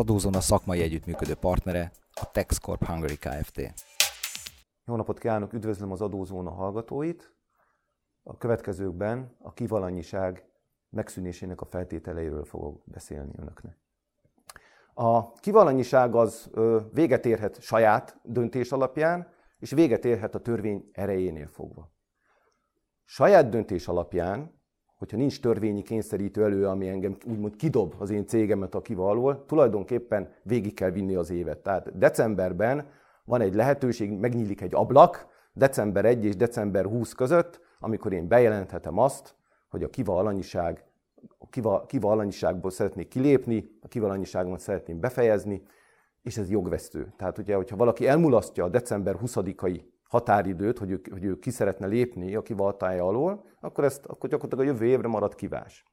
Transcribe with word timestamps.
adózón 0.00 0.34
a 0.34 0.40
szakmai 0.40 0.80
együttműködő 0.80 1.34
partnere 1.34 1.92
a 2.14 2.30
TexCorp 2.30 2.84
Hungary 2.84 3.16
Kft. 3.16 3.74
Jó 4.84 4.96
napot 4.96 5.18
kívánok, 5.18 5.52
üdvözlöm 5.52 5.92
az 5.92 6.00
adózóna 6.00 6.50
hallgatóit. 6.50 7.34
A 8.22 8.36
következőkben 8.36 9.36
a 9.38 9.52
kivalanyiság 9.52 10.44
megszűnésének 10.90 11.60
a 11.60 11.64
feltételeiről 11.64 12.44
fogok 12.44 12.82
beszélni 12.84 13.32
önöknek. 13.36 13.78
A 14.94 15.32
kivalanyiság 15.32 16.14
az 16.14 16.50
véget 16.92 17.26
érhet 17.26 17.60
saját 17.60 18.20
döntés 18.22 18.72
alapján, 18.72 19.28
és 19.58 19.70
véget 19.70 20.04
érhet 20.04 20.34
a 20.34 20.40
törvény 20.40 20.90
erejénél 20.92 21.48
fogva. 21.48 21.92
Saját 23.04 23.48
döntés 23.48 23.88
alapján 23.88 24.59
hogyha 25.00 25.16
nincs 25.16 25.40
törvényi 25.40 25.82
kényszerítő 25.82 26.44
elő, 26.44 26.66
ami 26.66 26.88
engem 26.88 27.16
úgymond 27.26 27.56
kidob 27.56 27.94
az 27.98 28.10
én 28.10 28.26
cégemet 28.26 28.74
a 28.74 28.80
kivalól, 28.80 29.44
tulajdonképpen 29.46 30.32
végig 30.42 30.74
kell 30.74 30.90
vinni 30.90 31.14
az 31.14 31.30
évet. 31.30 31.58
Tehát 31.58 31.98
decemberben 31.98 32.86
van 33.24 33.40
egy 33.40 33.54
lehetőség, 33.54 34.12
megnyílik 34.12 34.60
egy 34.60 34.74
ablak, 34.74 35.26
december 35.52 36.04
1 36.04 36.24
és 36.24 36.36
december 36.36 36.84
20 36.84 37.12
között, 37.12 37.60
amikor 37.78 38.12
én 38.12 38.28
bejelenthetem 38.28 38.98
azt, 38.98 39.34
hogy 39.70 39.82
a 39.82 39.90
kiva 39.90 40.16
alanyiság, 40.16 40.84
a 41.38 41.48
kiva, 41.48 41.86
kiva 41.86 42.30
szeretnék 42.70 43.08
kilépni, 43.08 43.78
a 43.82 43.88
kiva 43.88 44.06
alanyiságomat 44.06 44.60
szeretném 44.60 45.00
befejezni, 45.00 45.62
és 46.22 46.36
ez 46.36 46.50
jogvesztő. 46.50 47.12
Tehát 47.16 47.38
ugye, 47.38 47.54
hogyha 47.54 47.76
valaki 47.76 48.06
elmulasztja 48.06 48.64
a 48.64 48.68
december 48.68 49.16
20-ai 49.24 49.80
határidőt, 50.10 50.78
hogy 50.78 50.90
ő, 50.90 51.00
hogy 51.10 51.24
ő 51.24 51.38
ki 51.38 51.50
szeretne 51.50 51.86
lépni 51.86 52.34
a 52.34 52.42
kivaltája 52.42 53.06
alól, 53.06 53.44
akkor, 53.60 53.84
ezt, 53.84 54.06
akkor 54.06 54.30
gyakorlatilag 54.30 54.66
a 54.66 54.72
jövő 54.72 54.84
évre 54.84 55.08
marad 55.08 55.34
kivás. 55.34 55.84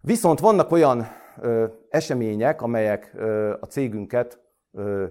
Viszont 0.00 0.40
vannak 0.40 0.70
olyan 0.72 1.06
ö, 1.40 1.66
események, 1.88 2.62
amelyek 2.62 3.12
ö, 3.14 3.54
a 3.60 3.66
cégünket 3.66 4.40
ö, 4.72 5.04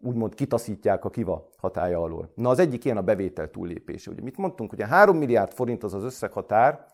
úgymond 0.00 0.34
kitaszítják 0.34 1.04
a 1.04 1.10
kiva 1.10 1.50
hatája 1.56 2.02
alól. 2.02 2.32
Na 2.34 2.48
az 2.48 2.58
egyik 2.58 2.84
ilyen 2.84 2.96
a 2.96 3.02
bevétel 3.02 3.50
túllépése. 3.50 4.10
Ugye 4.10 4.22
mit 4.22 4.36
mondtunk, 4.36 4.70
hogy 4.70 4.80
a 4.80 4.86
3 4.86 5.16
milliárd 5.16 5.52
forint 5.52 5.84
az 5.84 5.94
az 5.94 6.04
összeghatár, 6.04 6.86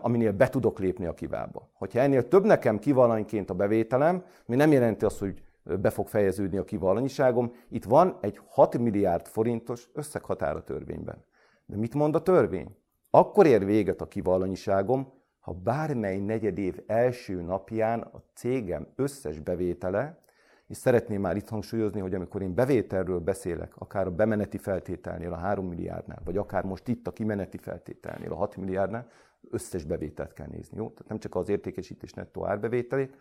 aminél 0.00 0.32
be 0.32 0.48
tudok 0.48 0.78
lépni 0.78 1.06
a 1.06 1.14
kivába. 1.14 1.70
Hogyha 1.72 2.00
ennél 2.00 2.28
több 2.28 2.44
nekem 2.44 2.78
kivalanyként 2.78 3.50
a 3.50 3.54
bevételem, 3.54 4.24
mi 4.46 4.56
nem 4.56 4.72
jelenti 4.72 5.04
azt, 5.04 5.18
hogy 5.18 5.42
be 5.62 5.90
fog 5.90 6.08
fejeződni 6.08 6.58
a 6.58 6.64
kivalanyiságom. 6.64 7.52
Itt 7.68 7.84
van 7.84 8.18
egy 8.20 8.40
6 8.46 8.78
milliárd 8.78 9.26
forintos 9.26 9.90
összeghatár 9.92 10.56
a 10.56 10.62
törvényben. 10.62 11.24
De 11.66 11.76
mit 11.76 11.94
mond 11.94 12.14
a 12.14 12.22
törvény? 12.22 12.76
Akkor 13.10 13.46
ér 13.46 13.64
véget 13.64 14.00
a 14.00 14.08
kivalanyiságom, 14.08 15.12
ha 15.40 15.52
bármely 15.52 16.18
negyedév 16.18 16.82
első 16.86 17.42
napján 17.42 18.00
a 18.00 18.22
cégem 18.34 18.86
összes 18.96 19.38
bevétele, 19.38 20.18
és 20.66 20.76
szeretném 20.76 21.20
már 21.20 21.36
itt 21.36 21.48
hangsúlyozni, 21.48 22.00
hogy 22.00 22.14
amikor 22.14 22.42
én 22.42 22.54
bevételről 22.54 23.18
beszélek, 23.18 23.76
akár 23.76 24.06
a 24.06 24.10
bemeneti 24.10 24.58
feltételnél, 24.58 25.32
a 25.32 25.36
3 25.36 25.66
milliárdnál, 25.66 26.20
vagy 26.24 26.36
akár 26.36 26.64
most 26.64 26.88
itt 26.88 27.06
a 27.06 27.12
kimeneti 27.12 27.58
feltételnél, 27.58 28.32
a 28.32 28.36
6 28.36 28.56
milliárdnál, 28.56 29.06
összes 29.50 29.84
bevételt 29.84 30.32
kell 30.32 30.46
nézni. 30.46 30.76
Jó? 30.76 30.88
Tehát 30.88 31.08
nem 31.08 31.18
csak 31.18 31.34
az 31.34 31.48
értékesítés 31.48 32.12
nettó 32.12 32.46
árbevételét, 32.46 33.16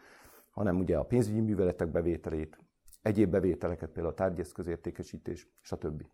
hanem 0.60 0.80
ugye 0.80 0.98
a 0.98 1.04
pénzügyi 1.04 1.40
műveletek 1.40 1.88
bevételét, 1.88 2.58
egyéb 3.02 3.30
bevételeket, 3.30 3.90
például 3.90 4.14
a 4.14 4.18
tárgyeszközértékesítés, 4.18 5.48
stb. 5.62 6.06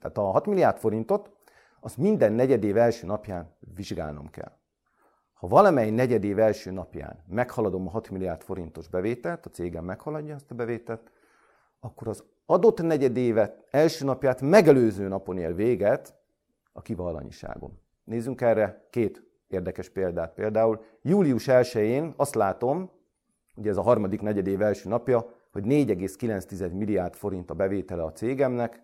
Tehát 0.00 0.18
a 0.18 0.22
6 0.22 0.46
milliárd 0.46 0.78
forintot, 0.78 1.30
azt 1.80 1.96
minden 1.96 2.32
negyedév 2.32 2.76
első 2.76 3.06
napján 3.06 3.54
vizsgálnom 3.74 4.30
kell. 4.30 4.58
Ha 5.32 5.46
valamely 5.46 5.90
negyedév 5.90 6.38
első 6.38 6.70
napján 6.70 7.24
meghaladom 7.26 7.86
a 7.86 7.90
6 7.90 8.10
milliárd 8.10 8.42
forintos 8.42 8.88
bevételt, 8.88 9.46
a 9.46 9.50
cégem 9.50 9.84
meghaladja 9.84 10.34
ezt 10.34 10.50
a 10.50 10.54
bevételt, 10.54 11.10
akkor 11.80 12.08
az 12.08 12.24
adott 12.46 12.82
negyedévet 12.82 13.66
első 13.70 14.04
napját 14.04 14.40
megelőző 14.40 15.08
napon 15.08 15.38
ér 15.38 15.54
véget 15.54 16.14
a 16.72 16.82
kivalanyiságom. 16.82 17.78
Nézzünk 18.04 18.40
erre 18.40 18.86
két 18.90 19.22
érdekes 19.48 19.88
példát. 19.88 20.34
Például 20.34 20.84
július 21.00 21.44
1-én 21.48 22.14
azt 22.16 22.34
látom, 22.34 23.00
ugye 23.54 23.70
ez 23.70 23.76
a 23.76 23.82
harmadik 23.82 24.20
negyedév 24.20 24.62
első 24.62 24.88
napja, 24.88 25.26
hogy 25.52 25.64
4,9 25.64 26.72
milliárd 26.72 27.14
forint 27.14 27.50
a 27.50 27.54
bevétele 27.54 28.02
a 28.02 28.12
cégemnek, 28.12 28.82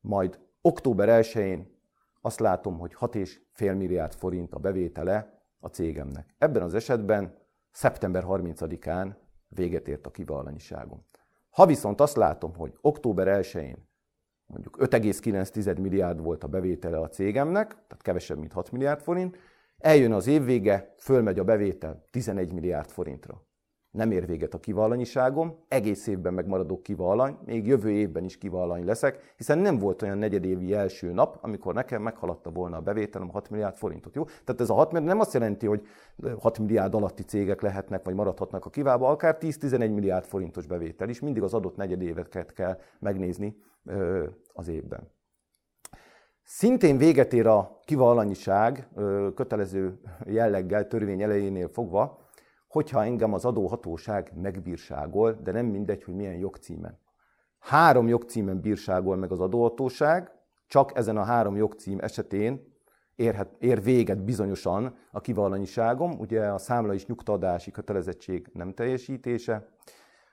majd 0.00 0.38
október 0.60 1.22
1-én 1.22 1.72
azt 2.20 2.40
látom, 2.40 2.78
hogy 2.78 2.94
6,5 3.00 3.76
milliárd 3.76 4.14
forint 4.14 4.54
a 4.54 4.58
bevétele 4.58 5.42
a 5.60 5.68
cégemnek. 5.68 6.34
Ebben 6.38 6.62
az 6.62 6.74
esetben 6.74 7.34
szeptember 7.70 8.24
30-án 8.26 9.14
véget 9.48 9.88
ért 9.88 10.06
a 10.06 10.10
kivalanyiságom. 10.10 11.04
Ha 11.50 11.66
viszont 11.66 12.00
azt 12.00 12.16
látom, 12.16 12.54
hogy 12.54 12.72
október 12.80 13.42
1-én 13.42 13.88
mondjuk 14.46 14.76
5,9 14.80 15.80
milliárd 15.80 16.20
volt 16.20 16.44
a 16.44 16.48
bevétele 16.48 16.98
a 16.98 17.08
cégemnek, 17.08 17.68
tehát 17.68 18.02
kevesebb, 18.02 18.38
mint 18.38 18.52
6 18.52 18.70
milliárd 18.70 19.00
forint, 19.00 19.38
eljön 19.78 20.12
az 20.12 20.26
évvége, 20.26 20.94
fölmegy 20.98 21.38
a 21.38 21.44
bevétel 21.44 22.06
11 22.10 22.52
milliárd 22.52 22.90
forintra 22.90 23.42
nem 23.94 24.10
ér 24.10 24.26
véget 24.26 24.54
a 24.54 24.60
kivalanyiságom, 24.60 25.56
egész 25.68 26.06
évben 26.06 26.34
megmaradok 26.34 26.82
kivalany, 26.82 27.36
még 27.44 27.66
jövő 27.66 27.90
évben 27.90 28.24
is 28.24 28.38
kivalany 28.38 28.84
leszek, 28.84 29.34
hiszen 29.36 29.58
nem 29.58 29.78
volt 29.78 30.02
olyan 30.02 30.18
negyedévi 30.18 30.74
első 30.74 31.12
nap, 31.12 31.38
amikor 31.40 31.74
nekem 31.74 32.02
meghaladta 32.02 32.50
volna 32.50 32.76
a 32.76 32.80
bevételem 32.80 33.28
6 33.28 33.50
milliárd 33.50 33.76
forintot. 33.76 34.14
Jó? 34.14 34.24
Tehát 34.24 34.60
ez 34.60 34.70
a 34.70 34.74
6 34.74 34.86
milliárd 34.86 35.08
nem 35.08 35.20
azt 35.20 35.32
jelenti, 35.32 35.66
hogy 35.66 35.86
6 36.38 36.58
milliárd 36.58 36.94
alatti 36.94 37.22
cégek 37.22 37.60
lehetnek, 37.60 38.04
vagy 38.04 38.14
maradhatnak 38.14 38.66
a 38.66 38.70
kivába, 38.70 39.08
akár 39.08 39.36
10-11 39.40 39.78
milliárd 39.78 40.24
forintos 40.24 40.66
bevétel 40.66 41.08
is, 41.08 41.20
mindig 41.20 41.42
az 41.42 41.54
adott 41.54 41.76
negyedéveket 41.76 42.52
kell 42.52 42.78
megnézni 42.98 43.56
az 44.52 44.68
évben. 44.68 45.10
Szintén 46.42 46.96
véget 46.96 47.32
ér 47.32 47.46
a 47.46 47.80
kivalanyiság 47.84 48.88
kötelező 49.34 50.00
jelleggel 50.24 50.86
törvény 50.86 51.22
elejénél 51.22 51.68
fogva, 51.68 52.22
hogyha 52.74 53.04
engem 53.04 53.32
az 53.32 53.44
adóhatóság 53.44 54.32
megbírságol, 54.42 55.38
de 55.42 55.52
nem 55.52 55.66
mindegy, 55.66 56.04
hogy 56.04 56.14
milyen 56.14 56.34
jogcímen. 56.34 56.98
Három 57.58 58.08
jogcímen 58.08 58.60
bírságol 58.60 59.16
meg 59.16 59.32
az 59.32 59.40
adóhatóság, 59.40 60.32
csak 60.66 60.96
ezen 60.96 61.16
a 61.16 61.22
három 61.22 61.56
jogcím 61.56 61.98
esetén 62.00 62.74
érhet, 63.16 63.56
ér 63.58 63.82
véget 63.82 64.24
bizonyosan 64.24 64.96
a 65.10 65.20
kivalanyiságom, 65.20 66.18
ugye 66.18 66.46
a 66.46 66.58
számla 66.58 66.94
és 66.94 67.06
nyugtadási 67.06 67.70
kötelezettség 67.70 68.50
nem 68.52 68.72
teljesítése, 68.72 69.68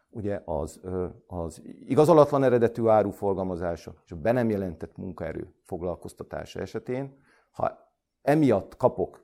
ugye 0.10 0.42
az, 0.46 0.82
az 1.28 1.62
igazolatlan 1.64 2.44
eredetű 2.44 2.88
áru 2.88 3.10
forgalmazása 3.10 3.94
és 4.06 4.12
a 4.12 4.16
be 4.16 4.32
nem 4.32 4.50
jelentett 4.50 4.98
munkaerő 4.98 5.54
foglalkoztatása 5.64 6.60
esetén, 6.60 7.18
ha 7.52 7.94
emiatt 8.22 8.78
kapok 8.78 9.24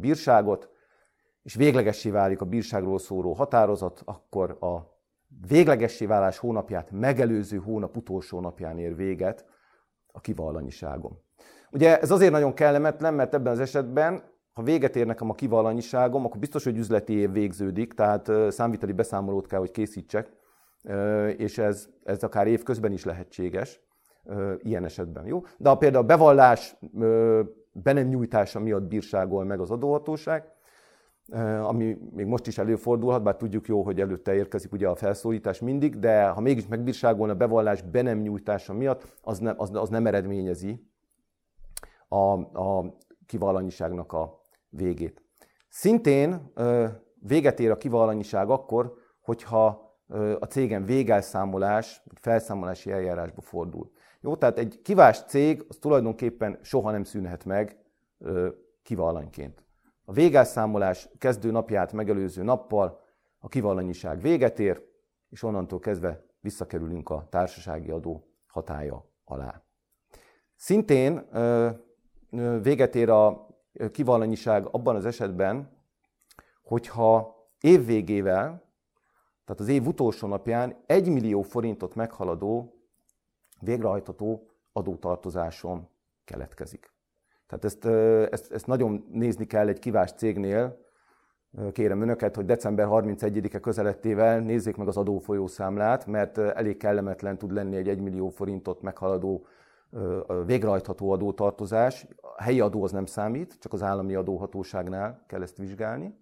bírságot, 0.00 0.76
és 1.48 1.54
véglegessé 1.54 2.10
válik 2.10 2.40
a 2.40 2.44
bírságról 2.44 2.98
szóló 2.98 3.32
határozat, 3.32 4.02
akkor 4.04 4.56
a 4.60 4.98
véglegessé 5.46 6.06
válás 6.06 6.38
hónapját 6.38 6.90
megelőző 6.90 7.56
hónap 7.56 7.96
utolsó 7.96 8.40
napján 8.40 8.78
ér 8.78 8.96
véget 8.96 9.44
a 10.06 10.20
kivallanyiságom. 10.20 11.18
Ugye 11.70 12.00
ez 12.00 12.10
azért 12.10 12.32
nagyon 12.32 12.54
kellemetlen, 12.54 13.14
mert 13.14 13.34
ebben 13.34 13.52
az 13.52 13.60
esetben, 13.60 14.22
ha 14.52 14.62
véget 14.62 14.96
ér 14.96 15.06
nekem 15.06 15.30
a 15.30 15.34
kivallanyiságom, 15.34 16.24
akkor 16.24 16.40
biztos, 16.40 16.64
hogy 16.64 16.76
üzleti 16.76 17.12
év 17.12 17.32
végződik, 17.32 17.92
tehát 17.92 18.30
számviteli 18.52 18.92
beszámolót 18.92 19.46
kell, 19.46 19.58
hogy 19.58 19.70
készítsek, 19.70 20.32
és 21.36 21.58
ez, 21.58 21.88
ez 22.04 22.22
akár 22.22 22.46
évközben 22.46 22.92
is 22.92 23.04
lehetséges 23.04 23.80
ilyen 24.58 24.84
esetben. 24.84 25.26
Jó? 25.26 25.42
De 25.56 25.68
ha 25.68 25.76
például 25.76 26.02
a 26.02 26.06
bevallás 26.06 26.76
be 27.72 27.92
nem 27.92 28.08
nyújtása 28.08 28.60
miatt 28.60 28.88
bírságol 28.88 29.44
meg 29.44 29.60
az 29.60 29.70
adóhatóság, 29.70 30.56
ami 31.62 31.98
még 32.10 32.26
most 32.26 32.46
is 32.46 32.58
előfordulhat, 32.58 33.22
bár 33.22 33.36
tudjuk 33.36 33.66
jó, 33.66 33.82
hogy 33.82 34.00
előtte 34.00 34.34
érkezik 34.34 34.72
ugye 34.72 34.88
a 34.88 34.94
felszólítás 34.94 35.60
mindig, 35.60 35.98
de 35.98 36.28
ha 36.28 36.40
mégis 36.40 36.66
megbírságolna 36.66 37.34
bevallás 37.34 37.82
be 37.82 38.02
nem 38.02 38.18
nyújtása 38.18 38.72
miatt, 38.72 39.16
az 39.22 39.38
nem, 39.38 39.54
az, 39.56 39.70
az 39.74 39.88
nem 39.88 40.06
eredményezi 40.06 40.88
a, 42.08 42.32
a 42.60 42.96
kivallanyiságnak 43.26 44.12
a 44.12 44.40
végét. 44.68 45.22
Szintén 45.68 46.52
véget 47.20 47.60
ér 47.60 47.70
a 47.70 47.76
kivallanyiság 47.76 48.50
akkor, 48.50 48.94
hogyha 49.20 49.86
a 50.38 50.44
cégen 50.44 50.84
végelszámolás, 50.84 52.02
felszámolási 52.20 52.90
eljárásba 52.90 53.40
fordul. 53.40 53.90
Jó, 54.20 54.36
tehát 54.36 54.58
egy 54.58 54.80
kivás 54.82 55.22
cég 55.22 55.64
az 55.68 55.76
tulajdonképpen 55.76 56.58
soha 56.62 56.90
nem 56.90 57.04
szűnhet 57.04 57.44
meg 57.44 57.76
kivallanyként. 58.82 59.67
A 60.08 60.12
végelszámolás 60.12 61.08
kezdő 61.18 61.50
napját 61.50 61.92
megelőző 61.92 62.42
nappal 62.42 63.00
a 63.38 63.48
kivalanyiság 63.48 64.20
véget 64.20 64.58
ér, 64.58 64.82
és 65.28 65.42
onnantól 65.42 65.78
kezdve 65.78 66.24
visszakerülünk 66.40 67.10
a 67.10 67.26
társasági 67.30 67.90
adó 67.90 68.28
hatája 68.46 69.04
alá. 69.24 69.62
Szintén 70.56 71.28
véget 72.62 72.94
ér 72.94 73.10
a 73.10 73.46
kivalanyiság 73.92 74.66
abban 74.70 74.96
az 74.96 75.04
esetben, 75.04 75.70
hogyha 76.62 77.36
évvégével 77.60 78.66
tehát 79.44 79.60
az 79.60 79.68
év 79.68 79.86
utolsó 79.86 80.28
napján 80.28 80.82
1 80.86 81.08
millió 81.08 81.42
forintot 81.42 81.94
meghaladó 81.94 82.74
végrehajtható 83.60 84.50
adótartozásom 84.72 85.88
keletkezik. 86.24 86.96
Tehát 87.48 87.64
ezt, 87.64 87.84
ezt, 88.32 88.52
ezt 88.52 88.66
nagyon 88.66 89.04
nézni 89.12 89.46
kell 89.46 89.68
egy 89.68 89.78
kivás 89.78 90.12
cégnél. 90.12 90.86
Kérem 91.72 92.00
önöket, 92.02 92.36
hogy 92.36 92.44
december 92.44 92.86
31-e 92.90 93.58
közelettével 93.58 94.40
nézzék 94.40 94.76
meg 94.76 94.88
az 94.88 94.96
adófolyószámlát, 94.96 96.06
mert 96.06 96.38
elég 96.38 96.76
kellemetlen 96.76 97.38
tud 97.38 97.52
lenni 97.52 97.76
egy 97.76 97.88
1 97.88 98.00
millió 98.00 98.28
forintot 98.28 98.82
meghaladó 98.82 99.46
végrehajtható 100.46 101.10
adótartozás. 101.10 102.06
A 102.20 102.42
helyi 102.42 102.60
adó 102.60 102.84
az 102.84 102.92
nem 102.92 103.06
számít, 103.06 103.56
csak 103.58 103.72
az 103.72 103.82
állami 103.82 104.14
adóhatóságnál 104.14 105.24
kell 105.26 105.42
ezt 105.42 105.56
vizsgálni. 105.56 106.18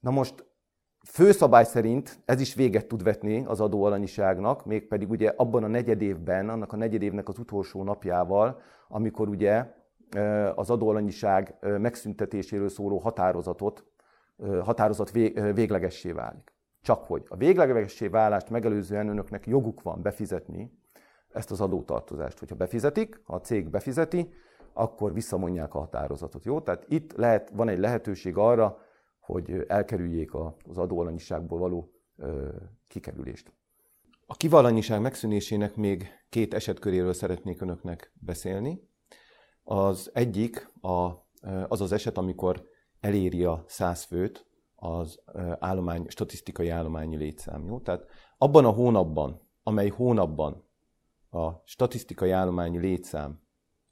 Na 0.00 0.10
most 0.10 0.51
főszabály 1.04 1.64
szerint 1.64 2.18
ez 2.24 2.40
is 2.40 2.54
véget 2.54 2.86
tud 2.86 3.02
vetni 3.02 3.44
az 3.46 3.60
adóalanyiságnak, 3.60 4.66
mégpedig 4.66 5.10
ugye 5.10 5.32
abban 5.36 5.64
a 5.64 5.66
negyedévben, 5.66 6.48
annak 6.48 6.72
a 6.72 6.76
negyedévnek 6.76 7.28
az 7.28 7.38
utolsó 7.38 7.82
napjával, 7.82 8.60
amikor 8.88 9.28
ugye 9.28 9.66
az 10.54 10.70
adóalanyiság 10.70 11.54
megszüntetéséről 11.60 12.68
szóló 12.68 12.98
határozatot, 12.98 13.84
határozat 14.62 15.10
véglegessé 15.54 16.12
válik. 16.12 16.52
Csak 16.82 17.04
hogy 17.04 17.24
a 17.28 17.36
véglegessé 17.36 18.06
válást 18.06 18.50
megelőzően 18.50 19.08
önöknek 19.08 19.46
joguk 19.46 19.82
van 19.82 20.02
befizetni 20.02 20.78
ezt 21.32 21.50
az 21.50 21.60
adótartozást. 21.60 22.38
Hogyha 22.38 22.54
befizetik, 22.56 23.20
ha 23.24 23.34
a 23.34 23.40
cég 23.40 23.70
befizeti, 23.70 24.32
akkor 24.72 25.12
visszamondják 25.12 25.74
a 25.74 25.78
határozatot. 25.78 26.44
Jó? 26.44 26.60
Tehát 26.60 26.84
itt 26.88 27.12
lehet, 27.12 27.50
van 27.54 27.68
egy 27.68 27.78
lehetőség 27.78 28.36
arra, 28.36 28.78
hogy 29.22 29.64
elkerüljék 29.68 30.34
az 30.34 30.78
adóalanyiságból 30.78 31.58
való 31.58 31.92
kikerülést. 32.88 33.52
A 34.26 34.34
kivalanyiság 34.34 35.00
megszűnésének 35.00 35.76
még 35.76 36.08
két 36.28 36.54
esetköréről 36.54 37.12
szeretnék 37.12 37.60
önöknek 37.60 38.12
beszélni. 38.14 38.88
Az 39.62 40.10
egyik 40.14 40.72
a, 40.80 41.10
az 41.68 41.80
az 41.80 41.92
eset, 41.92 42.18
amikor 42.18 42.68
eléri 43.00 43.44
a 43.44 43.64
100 43.66 44.02
főt 44.02 44.46
az 44.74 45.20
állomány, 45.58 46.06
statisztikai 46.08 46.68
állományi 46.68 47.16
létszám. 47.16 47.64
Jó? 47.64 47.80
Tehát 47.80 48.06
abban 48.38 48.64
a 48.64 48.70
hónapban, 48.70 49.48
amely 49.62 49.88
hónapban 49.88 50.68
a 51.30 51.50
statisztikai 51.64 52.30
állományi 52.30 52.78
létszám 52.78 53.42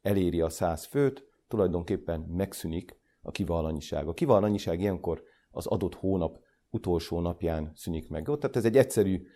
eléri 0.03 0.41
a 0.41 0.49
100 0.49 0.85
főt, 0.85 1.25
tulajdonképpen 1.49 2.21
megszűnik 2.21 3.00
a 3.23 3.31
kivalanyiság. 3.31 4.09
A 4.09 4.15
kivalanyiság 4.15 4.81
ilyenkor 4.81 5.23
az 5.51 5.67
adott 5.67 5.95
hónap 5.95 6.39
utolsó 6.71 7.21
napján 7.21 7.73
szűnik 7.75 8.09
meg. 8.09 8.25
Tehát 8.25 8.57
ez 8.57 8.65
egy 8.65 8.77
egyszerű, 8.77 9.27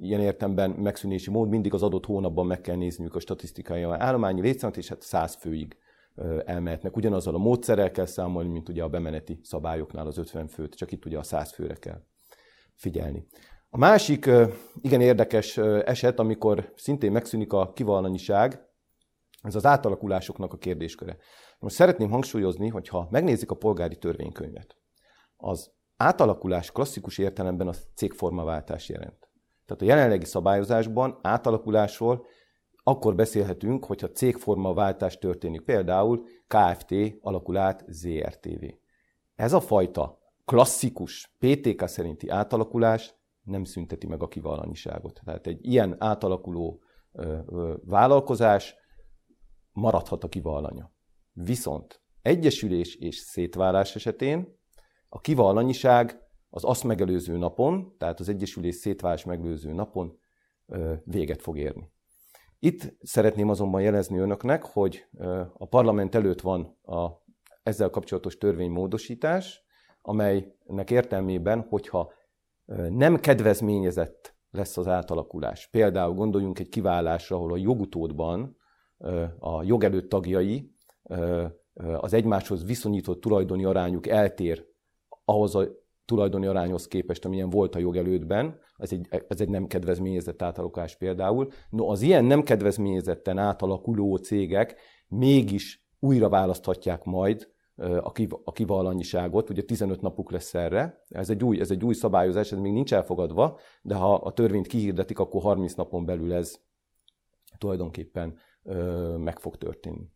ilyen 0.00 0.20
értemben 0.20 0.70
megszűnési 0.70 1.30
mód, 1.30 1.48
mindig 1.48 1.74
az 1.74 1.82
adott 1.82 2.06
hónapban 2.06 2.46
meg 2.46 2.60
kell 2.60 2.76
nézniük 2.76 3.14
a 3.14 3.20
statisztikai 3.20 3.82
állományi 3.82 4.40
létszámot, 4.40 4.76
és 4.76 4.88
hát 4.88 5.02
100 5.02 5.34
főig 5.34 5.76
elmehetnek. 6.44 6.96
Ugyanazzal 6.96 7.34
a 7.34 7.38
módszerrel 7.38 7.90
kell 7.90 8.06
számolni, 8.06 8.48
mint 8.48 8.68
ugye 8.68 8.82
a 8.82 8.88
bemeneti 8.88 9.40
szabályoknál 9.42 10.06
az 10.06 10.18
50 10.18 10.46
főt, 10.46 10.74
csak 10.74 10.92
itt 10.92 11.04
ugye 11.04 11.18
a 11.18 11.22
100 11.22 11.52
főre 11.52 11.74
kell 11.74 12.02
figyelni. 12.74 13.26
A 13.70 13.78
másik 13.78 14.30
igen 14.80 15.00
érdekes 15.00 15.56
eset, 15.84 16.18
amikor 16.18 16.72
szintén 16.76 17.12
megszűnik 17.12 17.52
a 17.52 17.72
kivalanyiság, 17.72 18.65
ez 19.42 19.54
az 19.54 19.66
átalakulásoknak 19.66 20.52
a 20.52 20.58
kérdésköre. 20.58 21.16
Most 21.58 21.74
szeretném 21.74 22.10
hangsúlyozni, 22.10 22.68
hogy 22.68 22.88
ha 22.88 23.08
megnézik 23.10 23.50
a 23.50 23.54
polgári 23.54 23.96
törvénykönyvet, 23.96 24.76
az 25.36 25.70
átalakulás 25.96 26.72
klasszikus 26.72 27.18
értelemben 27.18 27.68
a 27.68 27.74
cégformaváltás 27.94 28.88
jelent. 28.88 29.28
Tehát 29.66 29.82
a 29.82 29.84
jelenlegi 29.84 30.24
szabályozásban 30.24 31.18
átalakulásról 31.22 32.26
akkor 32.82 33.14
beszélhetünk, 33.14 33.84
hogyha 33.84 34.10
cégformaváltás 34.10 35.18
történik, 35.18 35.60
például 35.60 36.24
KFT 36.46 36.94
alakul 37.20 37.56
át 37.56 37.84
ZRTV. 37.88 38.64
Ez 39.34 39.52
a 39.52 39.60
fajta 39.60 40.18
klasszikus 40.44 41.36
PTK 41.38 41.88
szerinti 41.88 42.28
átalakulás 42.28 43.14
nem 43.42 43.64
szünteti 43.64 44.06
meg 44.06 44.22
a 44.22 44.28
kivalanyiságot. 44.28 45.20
Tehát 45.24 45.46
egy 45.46 45.66
ilyen 45.66 45.96
átalakuló 45.98 46.82
ö, 47.12 47.38
ö, 47.46 47.74
vállalkozás 47.84 48.76
maradhat 49.76 50.24
a 50.24 50.28
kivalanya. 50.28 50.92
Viszont 51.32 52.02
egyesülés 52.22 52.94
és 52.94 53.16
szétválás 53.16 53.94
esetén 53.94 54.58
a 55.08 55.20
kivalanyiság 55.20 56.20
az 56.48 56.64
azt 56.64 56.84
megelőző 56.84 57.36
napon, 57.36 57.94
tehát 57.98 58.20
az 58.20 58.28
egyesülés 58.28 58.74
szétválás 58.74 59.24
megelőző 59.24 59.72
napon 59.72 60.18
véget 61.04 61.42
fog 61.42 61.58
érni. 61.58 61.92
Itt 62.58 62.94
szeretném 63.02 63.48
azonban 63.48 63.82
jelezni 63.82 64.18
önöknek, 64.18 64.64
hogy 64.64 65.06
a 65.58 65.66
parlament 65.66 66.14
előtt 66.14 66.40
van 66.40 66.78
a 66.82 67.24
ezzel 67.62 67.90
kapcsolatos 67.90 68.36
törvénymódosítás, 68.36 69.64
amelynek 70.02 70.90
értelmében, 70.90 71.66
hogyha 71.68 72.12
nem 72.88 73.16
kedvezményezett 73.16 74.36
lesz 74.50 74.76
az 74.76 74.88
átalakulás. 74.88 75.68
Például 75.68 76.14
gondoljunk 76.14 76.58
egy 76.58 76.68
kiválásra, 76.68 77.36
ahol 77.36 77.52
a 77.52 77.56
jogutódban 77.56 78.55
a 79.38 79.62
jogelőtt 79.62 80.08
tagjai 80.08 80.70
az 81.96 82.12
egymáshoz 82.12 82.64
viszonyított 82.64 83.20
tulajdoni 83.20 83.64
arányuk 83.64 84.06
eltér 84.06 84.66
ahhoz 85.24 85.54
a 85.54 85.68
tulajdoni 86.04 86.46
arányhoz 86.46 86.88
képest, 86.88 87.24
amilyen 87.24 87.50
volt 87.50 87.74
a 87.74 87.78
jogelődben, 87.78 88.58
ez 88.76 88.92
egy, 88.92 89.06
ez 89.28 89.40
egy 89.40 89.48
nem 89.48 89.66
kedvezményezett 89.66 90.42
átalakulás 90.42 90.96
például. 90.96 91.48
No, 91.70 91.90
az 91.90 92.02
ilyen 92.02 92.24
nem 92.24 92.42
kedvezményezetten 92.42 93.38
átalakuló 93.38 94.16
cégek 94.16 94.76
mégis 95.08 95.86
újra 95.98 96.28
választhatják 96.28 97.04
majd 97.04 97.54
a, 98.00 98.12
kiv, 98.12 98.30
a 98.44 98.52
kivalanyiságot, 98.52 99.50
ugye 99.50 99.62
15 99.62 100.00
napuk 100.00 100.30
lesz 100.30 100.54
erre. 100.54 101.04
Ez 101.08 101.30
egy, 101.30 101.44
új, 101.44 101.60
ez 101.60 101.70
egy 101.70 101.84
új 101.84 101.94
szabályozás, 101.94 102.52
ez 102.52 102.58
még 102.58 102.72
nincs 102.72 102.94
elfogadva, 102.94 103.58
de 103.82 103.94
ha 103.94 104.14
a 104.14 104.32
törvényt 104.32 104.66
kihirdetik, 104.66 105.18
akkor 105.18 105.42
30 105.42 105.74
napon 105.74 106.04
belül 106.04 106.32
ez 106.32 106.60
tulajdonképpen 107.58 108.38
meg 109.16 109.38
fog 109.38 109.56
történni. 109.56 110.10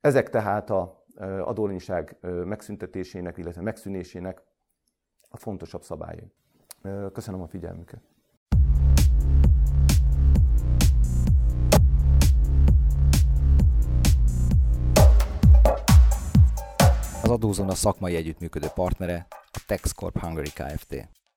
Ezek 0.00 0.30
tehát 0.30 0.70
a 0.70 1.04
adólinság 1.44 2.16
megszüntetésének, 2.44 3.38
illetve 3.38 3.62
megszűnésének 3.62 4.42
a 5.28 5.36
fontosabb 5.36 5.82
szabályai. 5.82 6.32
Köszönöm 7.12 7.42
a 7.42 7.46
figyelmüket! 7.46 8.02
Az 17.22 17.34
adózóna 17.34 17.74
szakmai 17.74 18.16
együttműködő 18.16 18.66
partnere 18.74 19.26
a 19.30 19.64
TexCorp 19.66 20.18
Hungary 20.18 20.50
Kft. 20.50 21.17